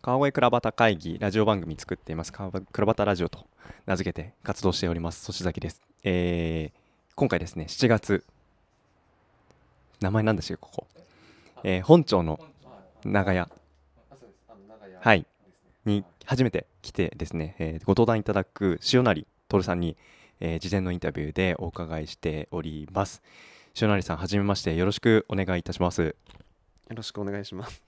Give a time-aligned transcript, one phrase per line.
[0.00, 2.32] 川越倉端会議ラジオ番組作っています。
[2.32, 3.46] 川倉端ラジオと
[3.84, 5.26] 名付けて活動しております。
[5.26, 6.78] 粗崎です、えー
[7.16, 8.24] 今回ですね7月
[10.00, 10.86] 名前なんでしたっけここ、
[11.64, 12.38] えー本町の
[13.04, 13.48] 長屋。
[15.00, 15.26] はい。
[15.84, 19.96] に初めて来てですね、えーご登壇いただく塩成徹さんに、
[20.38, 23.20] えー事前のインタビューでお伺いしております。
[23.80, 26.02] 塩成さんはじめましてよろしくお願いいたします。
[26.04, 26.14] よ
[26.94, 27.87] ろしくお願いします。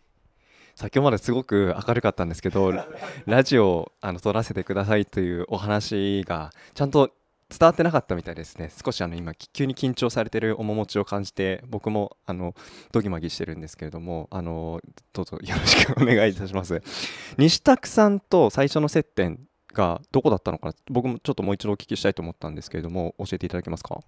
[0.80, 2.88] 先ほどまですごく明るかったんですけどラ
[3.26, 7.10] ラジオをあの撮らせてくださいというお話がちゃんと
[7.50, 8.70] 伝わってなかったみたいですね。
[8.82, 12.54] 少しあの今急に緊張されてる面持ちを感じて僕もあの
[12.92, 14.80] ドギマギしてるんですけれどもあの
[15.12, 16.80] どうぞよろしくお願いいたします。
[17.36, 20.74] 西拓さんと最初の接点がどこだったのかな？
[20.88, 24.00] 僕もちょっともう一度お聞きしたいと思ったんですけれども教えていただけますか？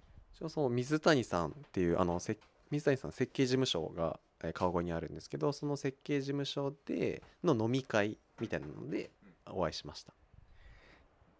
[0.49, 2.37] その水谷さんっていうあのせ
[2.71, 9.11] 水谷さん設計事務所がえー川越にあるんですけどその設計事務所での飲み会みたいなので
[9.49, 10.11] お会いしました。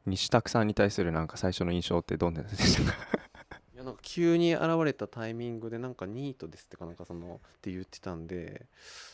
[0.05, 2.97] 西拓さんに対するなんか最初の印象ってどんなでしたか？
[3.73, 8.66] いやなんか急に現れたタイミングでなんかニートですってかなんかそのって言ってたんで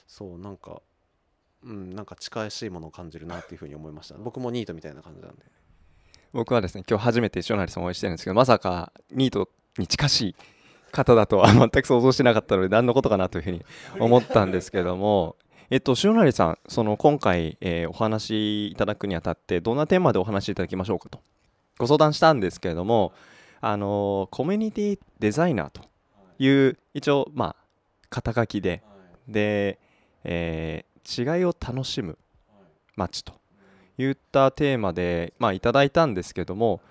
[0.08, 0.82] そうなんか
[1.64, 4.16] うんなんか近しいものを感じるなっていうふうに思いました。
[4.16, 5.46] 僕もニートみたいな感じなんで。
[6.32, 10.36] 僕はですね今日初めて塩成さんをお会いしてるんですけどまさかニートに近しい
[10.92, 13.66] 方だとは全く想像してなかったので何のことかなというふうに
[14.00, 15.36] 思ったんですけども。
[15.72, 21.20] えっと塩成さんその今回、えーお話しいただくにあたってどんなテーマでお話しいただきましょうかと。
[21.78, 23.14] ご相談したんですけれども
[23.62, 25.82] あのーコミュニティデザイナーと
[26.40, 27.56] いう一応まあ
[28.10, 28.82] 肩書きで。
[29.28, 29.78] で、
[30.24, 32.18] えー違いを楽しむ
[32.96, 33.34] 街と
[33.98, 36.82] いったテーマで、まあ、いただいたんですけども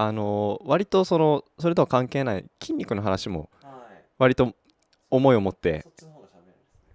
[0.00, 3.50] あの割とそのそれとは関係ない筋肉の話も
[4.16, 4.54] 割と
[5.10, 5.84] 思いを持って。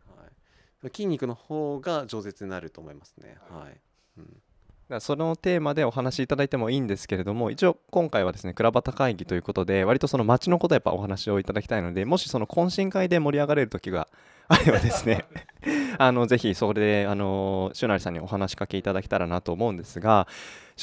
[0.08, 3.36] はい、筋肉の方が饒舌になると思いますね。
[3.50, 3.78] はい、
[4.20, 4.42] うん。
[4.88, 14.08] だそのテーマでお話しいただいてもいいんですけれども一応今回はですね倉端会議ということで割とその街のことやっぱお話をいただきたいのでもしその懇親会で盛り上がれる時が
[14.48, 15.26] あればですね
[16.00, 20.27] あのぜひそれであの塩成さんにお話しかけいただけたらなと思うんですが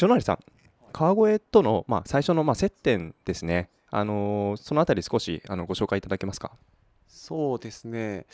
[0.01, 0.39] 塩成さん
[0.93, 3.69] 川越との、まあ、最初のまあ接点ですね。
[3.91, 6.53] あのそのあたり少しあのご紹介いただけますか？
[7.09, 8.27] そうですね。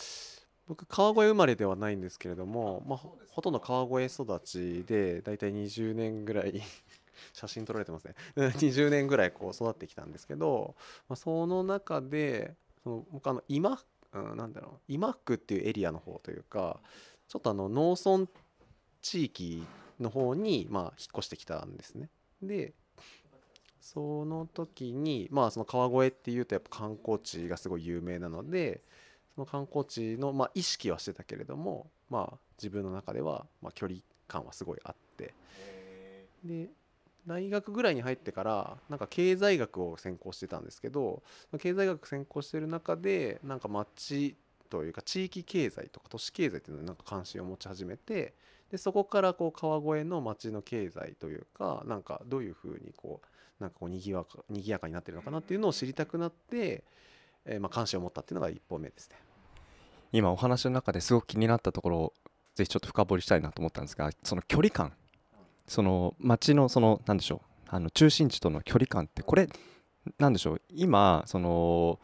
[0.67, 6.61] 僕川越生まれではないんですけれどもまあ、ほほとんど川越育ちでだいたい20年ぐらい
[7.33, 8.15] 写真撮られてますね。
[8.35, 10.75] うん20年ぐらいこう育ってきたんですけど、
[11.09, 13.81] まあ、その中でその僕あの今、
[14.13, 16.81] うん、なんだろう今区っていうエリアの方というか
[17.29, 18.29] ちょっとあの農村
[19.01, 19.65] 地域
[20.01, 22.11] の方にまあ引っ越してきたんですね
[22.43, 22.73] で
[23.81, 28.83] その時にまあその川越っていうとやっぱ観光地がすごい有名なので
[29.35, 35.35] その観光地のまあ意識はしてたけれどもまあ自分の中ではまあ距離感はすごいあって。
[36.45, 36.69] で
[37.27, 41.23] 大学ぐらいに入ってからなんか経済学を専攻してたんですけど
[41.59, 44.37] 経済学専攻してる中でなんか町
[44.71, 48.35] というか地域経済とか都市経済っていうのになんか関心を持ち始めて
[48.71, 56.85] でそこからこう川越の町の経済というかなんかどういうふうにこうなんかこうにぎわかにぎやかになってるのかなっていうのを知りたくなって、
[57.45, 59.17] えーまあ関心を持ったっていうのが一歩目ですね。
[60.13, 62.13] 今お話の中ですごく気になったところを
[62.55, 64.93] ぜひちょっと深掘りしたいなと思ったんですがその距離感
[65.67, 69.49] その街のそのなんでしょうあの中心地との距離感ってこれ
[70.19, 71.99] なんでしょう今その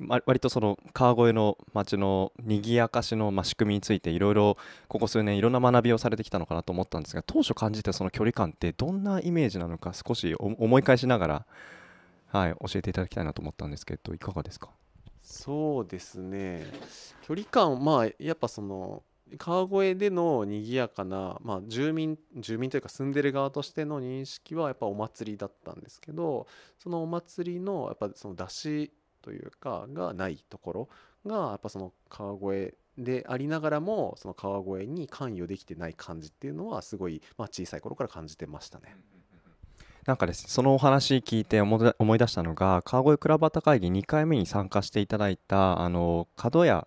[0.00, 4.56] わ割とその川越の街の賑やかしのま仕組みについていろいろ
[4.88, 11.46] ここ数年いろんな学びをされてきたのかなと思ったんですが当初感じたその距離感ってどんなイメージなのか少し思い返しながら、
[12.28, 14.68] はい、教えていただきたいなと思ったんですけどいかがですか？
[15.22, 16.66] そうですね。
[17.22, 19.02] 距離感まあやっぱその
[19.38, 26.46] 川越での賑やかな、まあ、住民住民というか住んでる側としての認識はやっぱお祭りだったんですけど
[26.78, 28.92] そのお祭りのやっぱその出し
[29.26, 30.88] というかがないところ
[31.26, 38.96] がやっぱその川越でありながらもその川越に関与できてない感じっていうのはすごい、まあ、小さい頃から感じてましたね。
[40.06, 46.86] なんかですねそのお話聞いて思い出したのが川越倉端会議2回目に参加していただいたあの角屋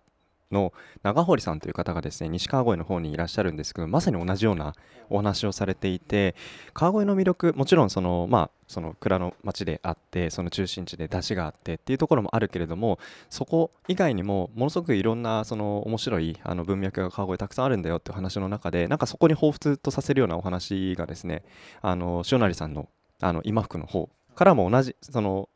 [0.50, 4.74] の長堀さんという方がですね西川越の方にいらっしゃるんですけどまさに同じような
[5.08, 6.34] お話をされていて
[6.72, 12.98] 川越の魅力もちろんそのまあその蔵の町であってその中心地で出汁があってっていうところもあるけれども
[13.28, 21.42] そこ以外にもものすごくいろんなその面白いあの文脈が川越たくさんあるんだよっていう話の中でなんかそこに彷彿とさせるようなお話がですね
[21.82, 22.88] あの塩成さんの
[23.22, 25.50] あの今福の方からも同じその、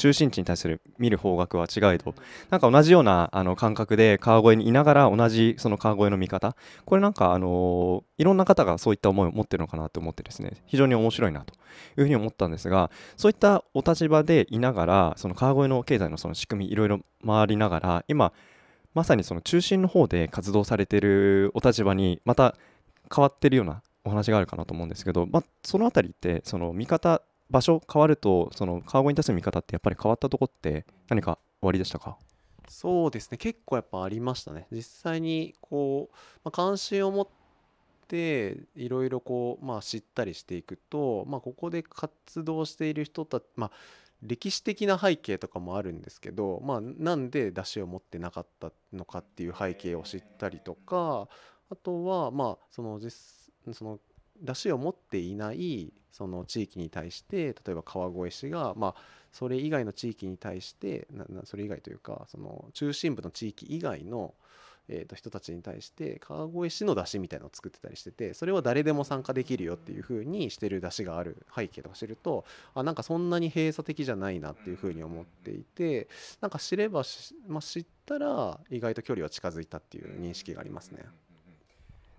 [0.00, 2.14] 中心地に対する見る方角は違いど
[2.48, 6.56] なんか同じようなあの感覚で川越にいながら同じその川越の見方。
[6.86, 18.32] これなんかあのいろんな方がそういった思いを持ってるのかなと思ってですね非常に面白いなというふうに思ったんですがそういったお立場でいながらその川越の経済のその仕組みいろいろ回りながら今
[18.94, 22.56] まさにその中心の方で活動されているお立場にまた
[23.14, 27.20] 変わってるようなお話があるかなと思うんですけど、まあ、その辺りってその見方
[27.50, 32.16] 場所変わるとその川越に対する見方ってやっぱり変わったとこって何か終わりでしたか？
[32.68, 33.36] そうですね。
[33.36, 34.68] 結構やっぱありましたね。
[34.70, 37.28] 実際にこう、まあ、関心を持っ
[38.06, 43.70] ていろいろこう、まあ、知ったりしていくと、まあ、ここで活動している人たち、まあ、
[44.22, 51.26] 歴史的な背景とかもあるんですけど、まあ、なんで出汁を持ってなかったのかっていう背景を知ったりとか
[51.70, 53.98] あとはまあその実その
[54.40, 58.94] 出汁を持っていないその地域に対して例えば川越市がまあ
[59.32, 64.34] それ以外の地域に対してななそれ以外というかその中心部の地域以外の、
[64.88, 72.44] えー、と人たちに対して川越市の出汁みたいのを作ってたりしててそれは誰でも参加できるよっていう風にしてる出汁がある背景とか知ると
[72.74, 76.08] あなんかそんなに閉鎖的じゃないなっていう風に思っていて
[76.40, 77.04] なんか知れば
[77.46, 81.04] まあ、知ったら意外と距離は近づいたっていう認識がありますね。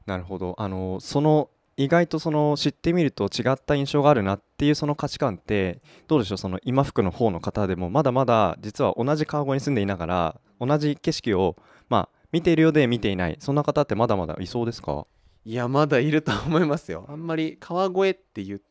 [0.06, 6.38] なるほどあのその意外とその知ってみると違った印象があるなっていうその価値観ってどうでしょう？
[6.38, 11.56] その今福の方の方でもまだまだ実は同じ川越に住んでいながら同じ景色を
[11.90, 15.08] まあ見ているようで見ていないそんな方ってまだまだいそうですか？
[15.44, 17.06] いやまだいると思いますよ。
[17.10, 18.62] あんまり川越っていう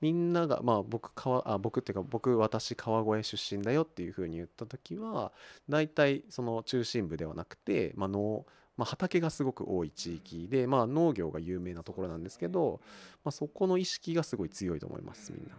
[0.00, 5.32] みんながまあ僕川あ僕っていうか僕私川越出身だよっていうふうに言った時は
[5.68, 8.44] 大体その中心部ではなくて、まあ、農
[8.76, 12.80] まあ、畑がすごく多い地域で、まあ、農業が有名なところなんですけど、
[13.24, 15.54] まあ、そこの意識がすごい強いと思いますみんな。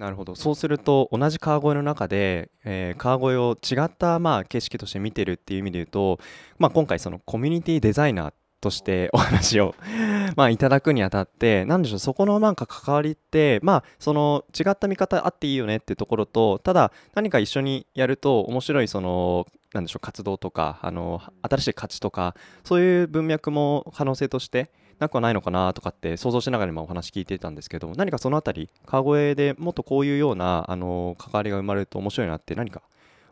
[0.00, 6.18] なるほどそうすると同じ川越の中で、えー、川越を違ったまあ景色として見てるっていう意味で言うと、
[6.58, 9.74] まあ、今回そのコミュニティデザイナーっとしてお話を
[10.36, 22.34] まあいただくにあたって何でしょうそこのなんか関わりってまあその違った見方あっていいよねっていうところとただ何か一緒にやると面白いそのなんでしょう活動とかあの新しい価値とか
[22.64, 32.82] そういう文脈も可能性としてなくはないのかなとかって想像しながら今お話聞いてたんですけど何かその辺り川越でもっとこういうようなあの関わりが生まれると面白いなって何か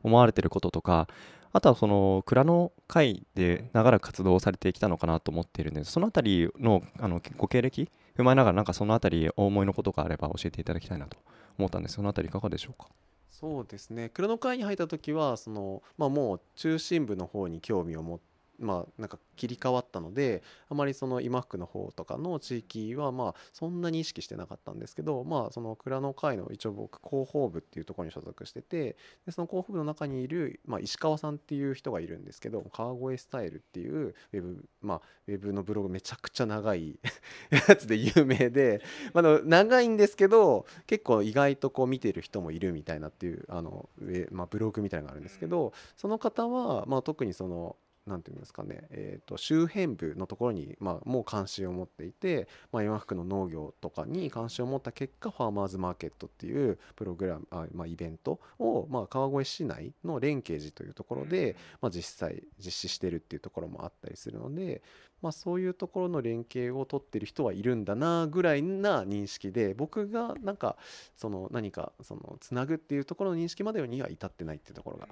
[0.02, 1.08] 思われてることとか
[1.52, 5.92] あとはその蔵の会で長らく活動されてきたのかなと思っているんです。
[5.92, 11.16] その辺りのあのご経歴踏まえながらなんかその辺りお思いのことがあれば教えていただきたいなと
[11.58, 11.94] 思ったんです。
[11.94, 12.88] その辺りいかがでしょうか？
[13.30, 14.08] そうですね。
[14.08, 18.27] 蔵の会に入った時はその、まあ、もう中心部の方に興味を持って
[18.58, 28.96] まあなんか切り替わったのであまりその今福の方とかの地域はまあそんなに意識してなかったんですけどまあその蔵の会の一応僕広報部っていうところに所属してて
[29.26, 36.98] でその広報部の中にいる、まあ、石川さんっていう人がいるんですけど川越スタイルっていうウェブまあウェブのブログめちゃくちゃ長い
[37.50, 38.82] やつで有名で、
[39.14, 43.88] まあ、長いんですけど結構意外とこう見てる人もいるみたいなっていうあの、
[44.30, 47.76] まあ、ブログみたいなのがあるんですけどその方は、まあ、特にその
[48.08, 64.82] 何て言うんですかね、えーと、周辺部のところに、まあ、もう関心を持っていて、まあ、今福の農業とかに関心を持った結果ファーマーズマーケットっていうプログラムあ、まあ、イベントを、まあ、川越市内の連携寺というところで、まあ、実際実施してるっていうところもあったりするので、
[65.20, 70.76] まあ、そういうところの連携を取ってる人はいるんだなぐらいな認識で僕がなんか
[71.16, 75.08] その何かそのつなぐっていうところの認識までには至ってないっていうところが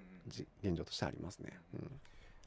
[0.62, 1.52] 現状としてありますね。
[1.74, 1.90] うん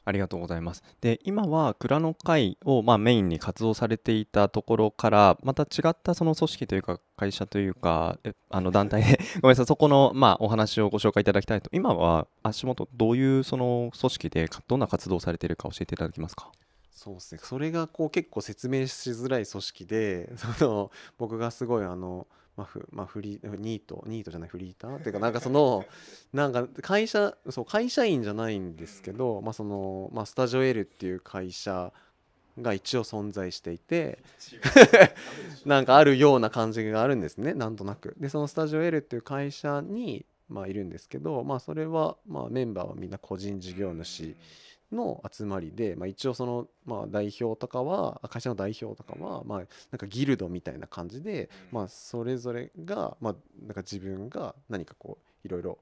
[0.09, 0.83] ありがとうございます。
[1.01, 8.17] で、今は蔵の会をまあメインに活動されていたところから、また違ったその組織というか、会社というか、
[8.49, 16.51] あの団体で ごめんなさい、そこのまあお話をご紹介いただきたいと、今は足元、どういうその組織で、どんな活動をされているか教えていただけますか？
[16.91, 22.27] そうですねそれがこう結構説明しづらい組織で その僕がすごいあの
[22.59, 24.97] まあフまあ、フリニートニートじゃないフリーター？
[24.97, 25.85] っていうかなんかその
[26.33, 31.93] なんか会社そう会社員じゃないんですけど、まあそのまあ、スタジオ L っていう会社
[32.61, 34.19] が一応存在していて
[35.65, 38.13] なんかあるような感じがあるんですねなんとなく。
[38.19, 44.35] でそのスタジオ L っていう会社にまあいるんですけどまあそれはまあメンバーはみんな個人事業主
[44.91, 49.63] の集まりで、まあ、一応その、まあ、代表とかは会社の代表とかは、まあ、な
[49.95, 55.77] んかギルドみたいな感じで、まあ、それぞれが、まあ、なんか自分が何かこういろいろ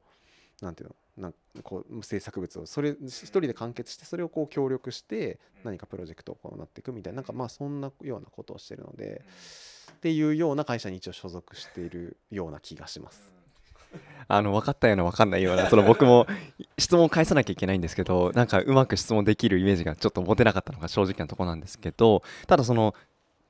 [0.62, 1.34] なんていうのなん
[1.64, 9.24] こう制作物をそれ一人で完結してそれをこう協力して何かプロジェクトを行っていくみたいななんかまあそんなようなことをしてるので
[9.92, 13.37] っていうような会社に一応所属しているような気がします。
[14.30, 16.28] あの分かったような分かんないようなその僕も
[16.78, 22.94] 質問を返さなきゃいけないんですけど なんかうまく質問できるイメージがちょっと持てなかったのが正直なところなんですけどただその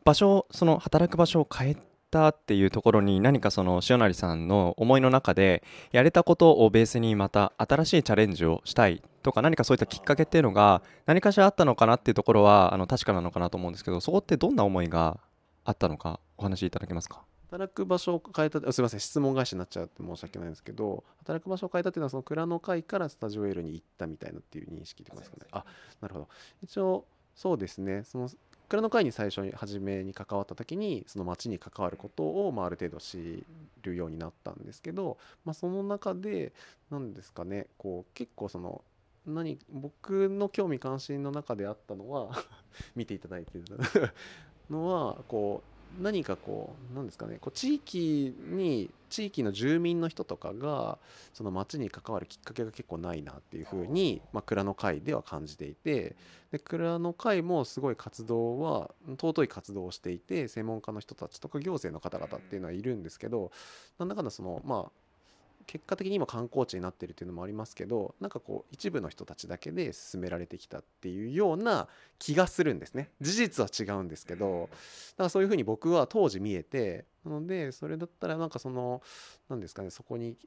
[0.06, 1.78] 場所その働く場所を変え
[2.12, 15.20] たっていうところに何かその塩成さんの思いの中でやれたことをベースにまた新しいチャレンジをしたいとか何かそういったきっかけっていうのが何かしらあったのかなっていうところはあの確かなのかなと思うんですけどそこってどんな思いが
[15.66, 17.24] あったのかお話しいただけますか？
[17.50, 25.46] 働く場所を変えたすみません質問返しになっちゃうって申し訳ないんですけど働く場所を変えたっていうのはその蔵の会からスタジオ L に行ったみたいなっていう認識でますかね。
[25.52, 25.64] あ
[26.02, 26.28] なるほど。
[26.64, 28.04] 一応そうですね。
[28.04, 28.30] その
[28.68, 33.46] 蔵の会に最初に初めに関わった時にその町に関わることを、まあ、ある程度知
[33.82, 36.52] るようになったんですけど、まあ、その中で
[36.90, 38.84] 何ですかねこう結構その
[39.26, 42.32] 何僕の興味関心の中であったのは
[42.96, 43.64] 見ていただいてる
[44.70, 50.98] のはこう何かこう何ですかねこう地域に地域の住民の人とかが
[51.34, 56.16] その町に関わるきっかけが結構ないなっていうふうに、まあ、蔵の会では感じていて
[56.52, 63.52] で蔵の会もすごい活動は尊い活動をしていて専門家の人たちとか行政の方々っていうのはいるんですけど
[63.98, 65.07] なんだかんだそのまあ
[65.68, 71.88] 結果的に今観光地になってるっていうのもありますけどなんかこう一部の人たちだけで進められてきたっていうような
[72.20, 73.12] 気がするんですね。
[73.22, 74.78] 事実は違うんですけどだ
[75.18, 79.02] からそういうふうに僕は当時見えてなのでそれだったらなんかその
[79.50, 80.38] 何ですかねそこに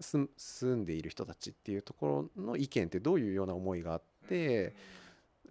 [0.00, 4.74] 住んでいる人たちっていうところの意見ってどういうような思いがあって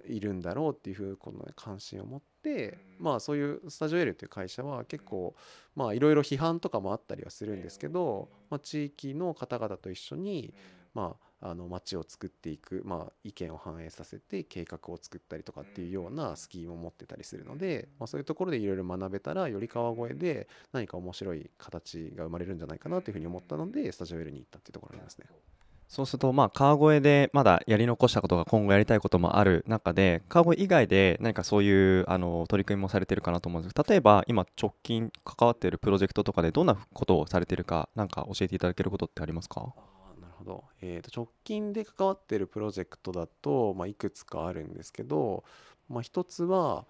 [0.08, 5.36] いるんだろうっていうふうこの、ね、関心を持ってまあそういうスタジオ L っていう会社は結構
[5.76, 10.54] まあいろいろ批判とかもあったりはするんですけど、まあ、地域の方々と一緒に
[10.94, 25.26] まああの街を作っていく、まあ、意見を反映させて計画を作ったりとかっていうようなスキームを持ってたりするので、まあ、そういうところでいろいろ学べたらより川越で何か面白い形が生まれるんじゃないかなというふうに思ったのでスタジオ L に行ったっていうところありますね。
[25.92, 39.60] そうすると、まあ、川越でまだやり残したことが今後やりたいこともある中で、川越以外で何かそういうあの取り組みもされてるかなと思うんです例えば今直近関わっているプロジェクトとかでどんなことをされてるか、なんか教えていただけることってありますか？
[40.22, 45.44] なるほど、えー、と直近で関わっているプロジェクトだと、まあ、いくつかあるんですけど、
[45.90, 46.86] まあ、一つは、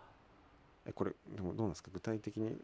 [0.86, 1.89] えこれでもどうなんですか？
[1.91, 2.55] 具体的に？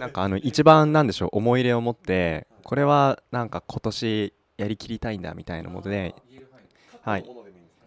[0.00, 6.14] なんかあの一番なんでしょう思い入れを持ってこれはなんか今年やりきりたいんだみたいなもので、
[7.02, 7.24] はい、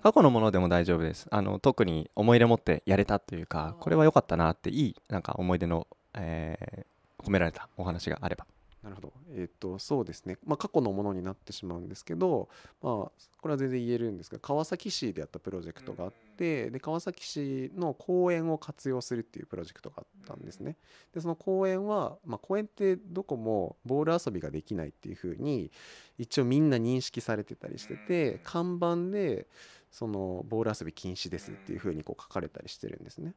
[0.04, 1.28] 過去のものでも大丈夫です。
[1.32, 8.46] あの特に思い入れ持ってやれたというかこれは良かったなっていいなんか思い出の、えー、込められたお話があれば
[8.84, 9.14] なるほど。
[9.36, 10.38] えっ、と、そうですね。
[10.46, 12.48] まあ、過去のものになってしまうんですけど、
[12.82, 13.12] まあ、こ
[13.46, 20.78] れは全然言えるんですが、川崎市でやったプロジェクトがあって、で、川崎市の公園を活用するっていうプロジェクトがあったんですね。
[21.14, 25.72] で、その公園は、まあ、公園ってどこもボール遊びができないっていうふうに、
[26.20, 29.48] 一応みんな認識されてたりしてて、看板で、
[29.98, 33.34] そのボール遊び禁止ですっていうふうにこう書かれたりしてるんですね。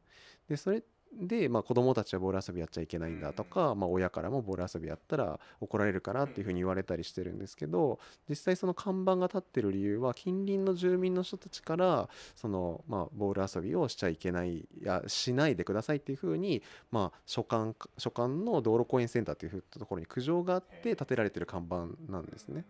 [0.47, 7.99] でそれで、まあ、子供たちはボール遊びやっちゃいけないんだとか、まあ、親からもボール遊びやったら怒られるからっていうふうに言われたりしてるんですけど
[8.29, 22.65] 実際その看板が立ってる理由は近隣の住民の人たちからその、まあ、ボール遊びをしちゃいけないやしないでくださいっていうふうに、まあ、所管所管の道路公園センターというところに苦情があって建てられてる看板なんですね。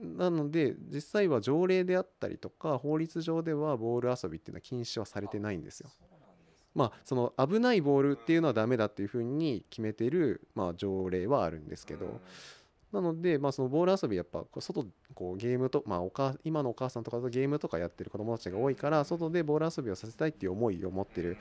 [0.00, 5.90] なので実際は条例であったりとか法律上ではボール遊びっていうのは禁止はされてないんですよ。
[6.74, 12.20] まあ、その危ないボールっていうのはダメだっていうふうに決めてる、まあ、条例はあるんですけど、
[12.94, 21.36] なので、まあ、そのボール遊びやっぱ外こうゲームと、まあ、おか今のお母さんとかとゲームとかやってる子供たちが多いから外でボール遊びをさせたいっていう思いを持ってる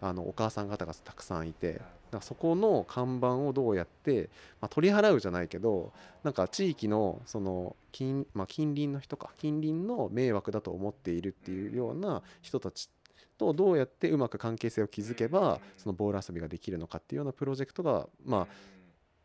[0.00, 12.90] あのお母さん方がたくさんいてだからそこの看板をどうやって、まあ、取り払うじゃないけどなんか地域のその近,、まあ、近隣の人か近隣の迷惑だと思っているっていうような人たち
[13.38, 18.46] とどうやってうまく関係性を築けばそのボール遊びができるのかっていうようなプロジェクトがまあ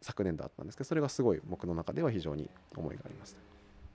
[0.01, 3.38] 昨年度あったんですけどそれがすごい僕の中では非常に思いがあります、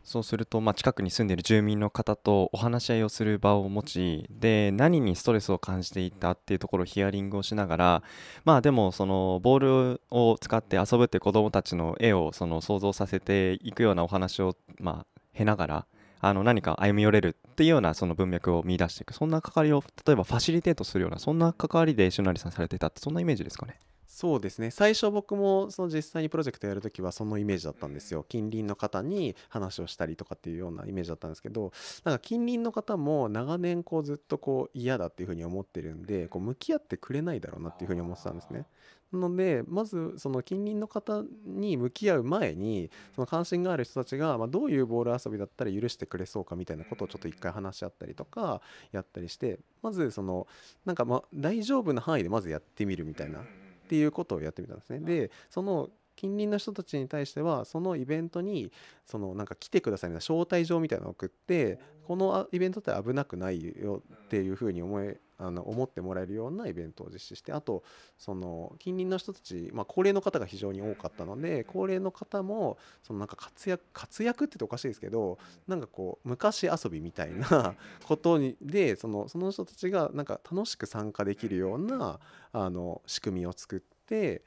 [0.06, 8.02] そうすると、まあ、近くに住んでいる住民の方とお話し合いをする場を持ちで何にストレスを感じていたっていうところをヒアリングをしながら
[8.44, 9.58] まあでもそのボー
[9.94, 15.86] ルを使って遊ぶって子どもたちの絵をその想像させていくようなお話をまあ経ながら
[16.20, 19.12] あの何か歩み寄れるっていうようなその文脈を見出していく。
[19.12, 23.80] そんな関わりを例えばファシリテートするようなそんな関わりで石成さんされていたってそんなイメージですかね？
[24.16, 31.70] そうですね最初僕もその実際にプロジェクトやるときはそのイメージだったんですよ近隣の方に話をしたりとかっていうようなイメージだったんですけど
[32.02, 38.64] なんか近隣の方も長年こうずっとこう嫌だっていうふうに思ってるんでこう向き合ってくれないだろうなっていうふうに思ってたんですね。
[39.12, 50.46] なのでまずその近隣の方に向き合う前にその関心がある人たちが、ま、どういうボール遊びだったら許してくれそうかみたいなことをちょっと一回話し合ったりとかやったりしてまずその
[50.86, 53.40] なんかま大丈夫な範囲でまずやってみるみたいな
[53.86, 54.98] っていうことをやってみたんですね。
[55.00, 58.72] でその近隣の人たちに対してはそのイベントに
[59.04, 67.82] そのなんか来てくださいみたいな招待状みたいなのを送ってこのイベントって危なくないよっていうふうに思えあの思ってもらえるようなイベントを実施してあと
[68.18, 75.38] その近隣の人たち、まあ、高齢の方が非常に多かったので高齢の方もそのなんか活躍活躍って言っておかしいですけど
[75.68, 77.74] なんかこう昔遊びみたいな
[78.04, 82.18] ことにでそのその人たちがなんか楽しく参加できるような
[82.52, 83.95] あの仕組みを作って。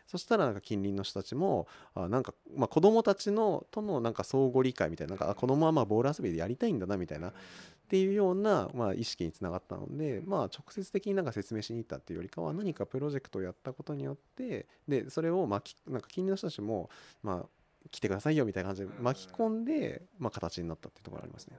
[0.07, 7.33] そしたらなんか近隣の人たちもあなんか、まあ、子供たちのとのなんか相互理解みたいななんか子供はまあボール遊びでやりたいんだなみたいなっ
[7.89, 16.89] ていうような、まあ、意識につながったので、まあ、直接的になんか説明しに行ったっていうよりかは何かプロジェクトをやったことによってでそれを巻きなんか近隣の人たちも、
[17.23, 17.49] まあ、
[17.89, 21.57] 来てくださいよみたいな感じで巻き込んで、まあ、形になったっていうところがありますね。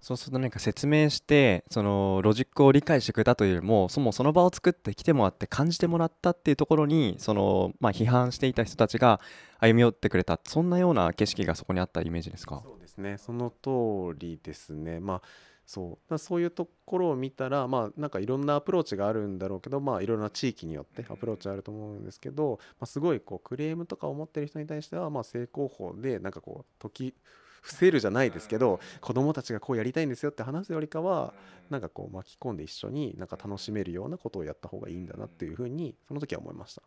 [0.00, 9.20] そうすると何か説明してそのロジックを理解してくれたというよりもそもその場を作って来てもらって感じてもらったっていうところにその、まあ、批判していた人たちが
[9.58, 10.40] 歩み寄ってくれた。
[10.44, 12.62] そんなような景色がそこにあったイメージですか？
[12.64, 13.18] そうですね。
[13.18, 15.00] その通りですね。
[15.00, 15.22] まあ
[15.66, 16.18] そう。
[16.18, 27.14] そういうところを見たらまあなんかいろんなアプローチがあるんだろうけどまあいろんな地域によってアプローチあると思うんですけど、まあ、すごいこうクレームとかを持ってる人に対してはまあ正攻法でなんかこう解き
[27.60, 31.34] 伏せるじゃないですけど子どもたちがこうやりたいんですよって話すよりかは
[31.70, 36.82] なんかこう巻き込んで一緒になんか楽しめるようなことをやった方がいいんだなっていうふうにその時は思いました。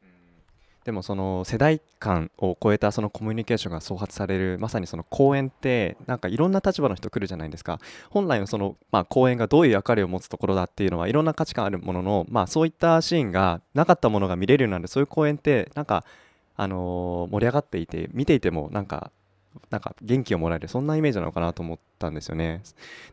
[0.84, 7.80] でもその世代間を超えたそのコミュニケーションが創発されるまさにその公演ってなんかいろんな立場の人来るじゃないですか。
[8.10, 16.04] 本来のそのまあ公演がどういう役割を持つところだっていうのはいろんな価値観あるもののまあそういったシーンがなかったものが見れるようになるそういう公演ってなんか
[16.56, 19.12] あの盛り上がっていて見ていてもなんか
[19.70, 22.62] なんか元気をもらえるそんなイメージなのかなと思ったんですよね。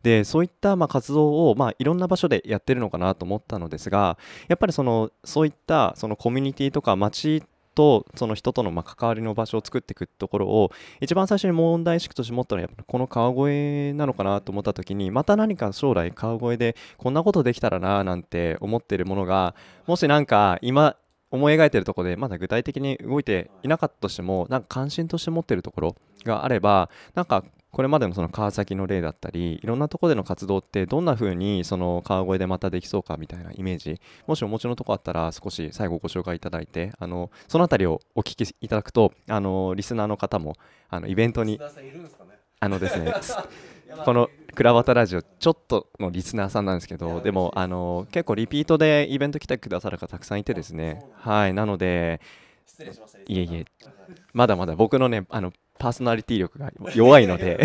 [0.03, 4.19] でそういったま活動をまあいろんな場所でやってるのかなと思ったのですが
[4.49, 7.43] やっぱりそのそういったそのコミュニティとか街
[7.75, 19.55] とその人とのま関わりの場所を作っていくところを一番最初に問題意識として持ったのはやっぱこの川越なのかなと思った時にまた何か将来川越でこんなことできたらななんて思ってるものが
[19.87, 20.97] もしなんか今
[21.31, 40.57] 思い描いてるところでまだ具体的に動いていなかったとしてもなんか関心として持ってるところがあればなんかこれまでのその川崎の例だったりいろんなところでの活動ってどんな風にその川越でまたできそうかみたいなイメージもしお持ちのとこあったら少し最後ご紹介いただいてあのその辺りをお聞きいただくとあのリスナーの方も
[40.89, 41.61] あのイベントに
[42.59, 43.13] あのですね
[44.05, 51.05] このクラバタラジオちょっとのリスナーさんなんですけどでもあの結構リピートでイベント来てくださる方たくさんいてですね。
[51.15, 52.21] はいなので
[53.27, 53.65] いえいえ
[54.33, 57.61] まだまだ僕のねあのパーソナリティ力が弱いので。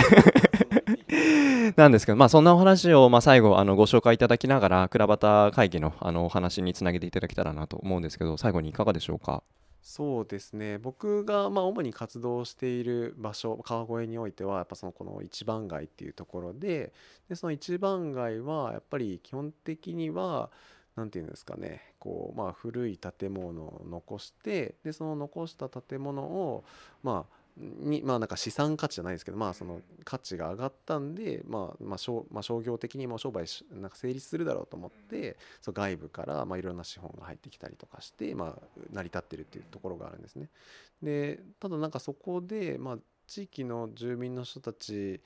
[1.76, 9.44] なんですけど、まあ、そんなお話を、まあ、最後あのご紹介いただきながら、クラバタ会議のあのお話につなげていただけたらなと思うんですけど、最後にいかがでしょうか？
[9.88, 10.80] そうですね。
[10.80, 16.92] 僕がまあ主に活動している場所川越においてはやっぱそのこの一番街っていうところで
[17.30, 20.50] でその一番街はやっぱり基本的には
[20.96, 26.64] 何て言うんですかねこうまあ古い建物を残してでその残した建物を
[27.04, 40.50] まあにまあなんか資産価値じゃないですけどまあその価値が上がったんでまあまあ商,、まあ、商業的にも商売なんか成立するだろうと思ってそ外部からまあいろんな資本が入ってきたりとかしてまあ成り立ってるっていうところがあるんですね。
[41.02, 45.22] でただなんかそこでまあ地域の住民の人たち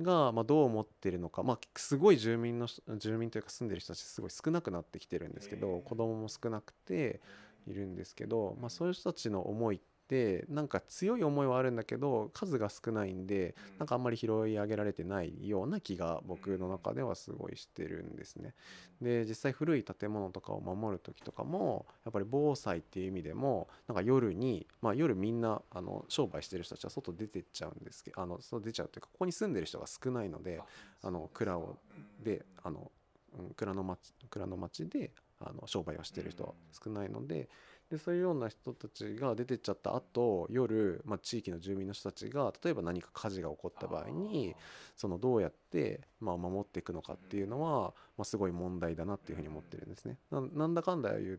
[0.00, 7.20] がまあどう思ってるのか、まあ、すごい住民の住民というか住んでる人たちすごい少なくなってきてるんですけど子供も少なくて
[7.66, 18.54] いるんですけど、まあ、そういう人たちの思いってってなんか強い思いはあるんだけど数が少ないんでなんかあんまり拾い上げられてないような気が僕の中ではすごいしてるんですね。
[19.02, 30.60] で実際古い建物とかを守る時とかもやっぱり防災っていう意味でもなんか夜に、まあ、夜みんなあの商売してる人たちは外出てっちゃうんですけどあの外出ちゃうというかここに住んでる人が少ないので
[31.02, 31.76] あの蔵を
[32.22, 32.90] であの、
[33.38, 37.48] うん、蔵の町蔵の町であの商売をしてる人は少ないので。
[37.90, 44.56] でそういうような人たちが出てっちゃった後夜、まあ、地域の住民の人たちが例えば何か火事が起こった場合に
[44.96, 50.18] そのどうやって、まあ、守っていくのかっていうのは、まあ、すごい問題だなっていうふうに思ってるんですね。
[50.30, 51.38] なんだかんだ言っ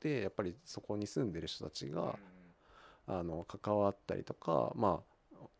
[0.00, 2.18] てやっぱりそこに住んでる人たちが
[3.06, 5.02] あの関わったりとかま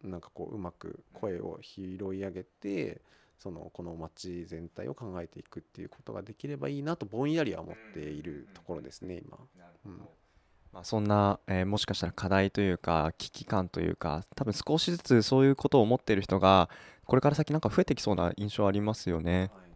[0.03, 1.81] あなんかこううまく声を拾
[2.15, 3.03] い上げて
[3.43, 9.39] そのこの町全体を考えていくっていうことができればいいなとぼんやりは思っているところですね今。
[9.87, 9.99] うん。
[10.73, 16.69] まあ、そんな、えーもしかしたら課題というか危機感というか多分少しずつそういうことを思っている人が
[17.07, 19.51] これから先なんか増えてきそうな印象ありますよね。
[19.55, 19.71] はい。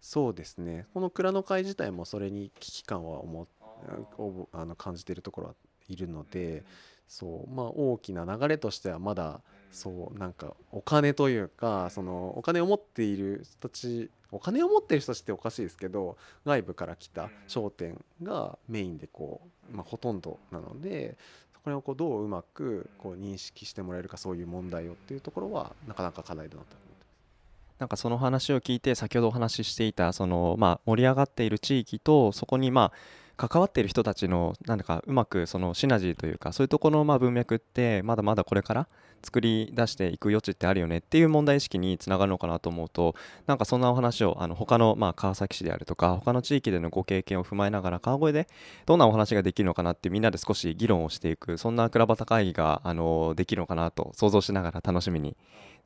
[0.00, 0.86] そうですね。
[0.92, 3.48] この蔵の会自体もそれに危機感は思
[4.52, 5.54] あの感じているところは
[5.88, 6.64] いるので
[7.06, 7.50] そう。
[7.50, 9.40] まあ大きな流れとしてはまだ
[9.74, 19.40] そうなんかお金というかそのお金を持っている人たちお金を持っている人たちっておかしいですけど外部から来た商店がメインでこ
[19.72, 21.18] う、まあ、ほとんどなので
[21.52, 26.84] そこをこうどううまくこう認識してもらえるかそういう問題をっていうところはなかなか課題だなと思って
[27.80, 32.92] なんかその話を聞いて先ほどお話ししていたその、まあ、盛り上がっている地域とそこにまあ
[33.36, 38.88] 関わっている人たちのなんだかうまくそのシナジーというかそういうところのまあ文脈ってまだまだこれから
[39.24, 43.14] 作り出していく余地ってあるよねっていう問題意識につながるのかなと思うと
[43.46, 48.48] なんかそんなお話をあの他のまあ川崎市であるとか他の地域でのご経験を踏まえながら川越で
[48.86, 55.36] どんなお話ができるのかなってみんなで少し議論をしていくそんな倉端会議があのできるのかなと想像しながら楽しみに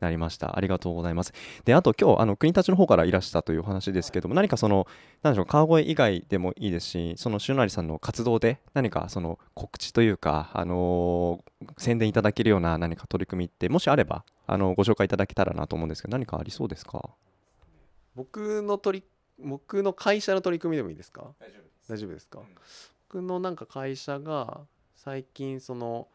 [0.00, 0.56] なりました。
[0.56, 1.32] ありがとうございます。
[1.64, 4.86] であと今日あの国立の方からいらしたというお話ですけども何かその
[5.22, 17.10] 何でしょう川越以外でもいいですしその塩成さんの活動で何かその告知というかあのー宣伝いただけるような何か取り組みってもしあればあのご紹介いただけたらなと思うんですけど何かありそうですか？
[18.14, 19.06] 僕の取り
[19.44, 21.34] 僕の会社の取り組みでもいいですか？
[21.88, 22.28] 大丈夫です。
[22.28, 22.40] か、
[23.08, 24.60] 僕のなんか会社が
[24.94, 26.06] 最近その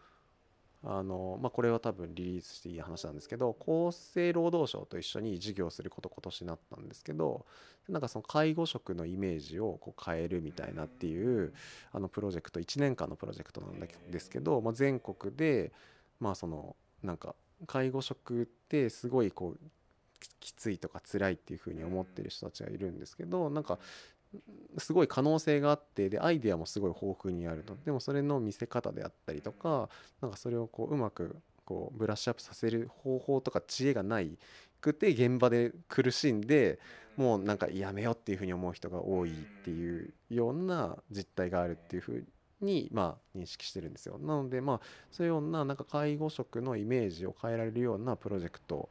[0.86, 7.46] あのまあこれは多分リリースしていい話なんですけど厚生労働省と一緒に事業すること今年なったんですけど
[7.88, 11.54] なんかその介護職のイメージをこう変えるみたいなっていう
[11.91, 15.72] あのプロジェクト1年間のプロジェクトなんですけど、まあ、全国で
[16.19, 19.60] まあそのなんか介護職ってすごいこう
[20.39, 23.80] きついとか辛いっていうふうに思ってる人たちがいるんですけどなんか
[24.78, 29.89] すごい可能性があってでアイデアもすごい豊富にあるとでもそれの見せ方であったりとか
[30.22, 34.38] なんかそれをこううまくこうブラッシュアップさせる方法とか知恵がない
[34.82, 36.80] くて現場で苦しんで
[37.15, 42.26] もうなんかやめようっていうふうに思う人が多いっていうような実態があるっていうふう
[42.62, 48.89] にまあ認識してるんですよなのでまあそういうようななんか介護職のイメージを変えられるようなプロジェクト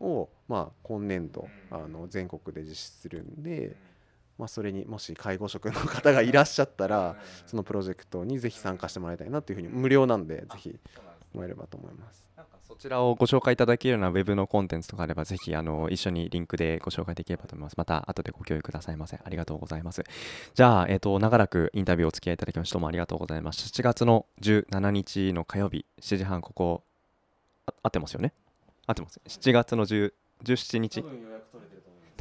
[0.00, 3.76] をまあ今年度あの全国で実施するんで。
[4.38, 7.16] まあ、それにもし介護職の方がいらっしゃったら
[7.46, 10.76] そのプロジェクトにぜひ参加してもらいたいなというふうに無料なんでぜひ
[11.32, 12.26] もらえればと思います。
[12.36, 17.74] なんかそちらをご紹介いただけるようなウェブのコンテンツとかあればぜひあの一緒にリンクでご紹介できればと思います。
[17.76, 19.20] また後でご共有くださいませ。
[19.22, 20.02] ありがとうございます。
[20.54, 23.82] じゃあ、えっ、と、長らくインタビューをお付き合いいただきましてどうもありがとうございました。
[23.82, 26.82] 7月の17日の火曜日、7時半、ここ、
[27.66, 28.32] あ合ってますよね？
[28.86, 29.20] 合ってます。
[29.26, 30.12] 7月の10
[30.44, 31.04] 17日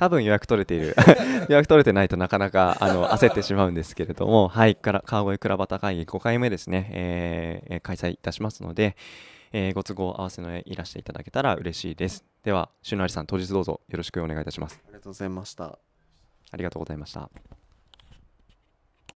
[0.04, 0.96] 多分予約取れている
[1.48, 8.98] 予約取れてないとなかなかあの焦ってしまうんですけれども、はい、から川越倉端会議5回目ですね、えーえー開催いたしますので、
[9.54, 12.26] えーご都合合わせの上いらしていただけたら嬉しいです。
[12.44, 14.82] では、しゅのありさん、当日どうぞよろしくお願いいたします。
[14.84, 15.80] ありがとうございました。
[16.52, 17.63] ありがとうございました。